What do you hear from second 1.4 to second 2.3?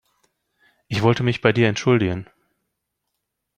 bei dir entschuldigen.